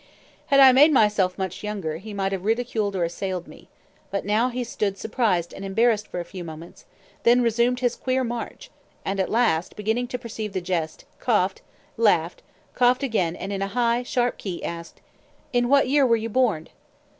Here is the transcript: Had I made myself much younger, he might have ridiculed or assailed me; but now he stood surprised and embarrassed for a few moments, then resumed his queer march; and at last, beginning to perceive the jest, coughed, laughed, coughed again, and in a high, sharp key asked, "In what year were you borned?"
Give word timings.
Had 0.47 0.59
I 0.59 0.71
made 0.71 0.91
myself 0.91 1.37
much 1.37 1.61
younger, 1.63 1.97
he 1.97 2.11
might 2.11 2.31
have 2.31 2.43
ridiculed 2.43 2.95
or 2.95 3.03
assailed 3.03 3.47
me; 3.47 3.67
but 4.09 4.25
now 4.25 4.49
he 4.49 4.63
stood 4.63 4.97
surprised 4.97 5.53
and 5.53 5.63
embarrassed 5.63 6.07
for 6.07 6.19
a 6.19 6.25
few 6.25 6.43
moments, 6.43 6.85
then 7.21 7.43
resumed 7.43 7.81
his 7.81 7.95
queer 7.95 8.23
march; 8.23 8.71
and 9.05 9.19
at 9.19 9.29
last, 9.29 9.75
beginning 9.75 10.07
to 10.07 10.17
perceive 10.17 10.53
the 10.53 10.59
jest, 10.59 11.05
coughed, 11.19 11.61
laughed, 11.97 12.41
coughed 12.73 13.03
again, 13.03 13.35
and 13.35 13.53
in 13.53 13.61
a 13.61 13.67
high, 13.77 14.01
sharp 14.01 14.39
key 14.39 14.63
asked, 14.65 15.01
"In 15.53 15.69
what 15.69 15.87
year 15.87 16.03
were 16.07 16.15
you 16.15 16.29
borned?" 16.29 16.71